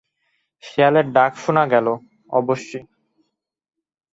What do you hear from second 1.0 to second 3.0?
ডাক শোনা গেল অবশ্যি।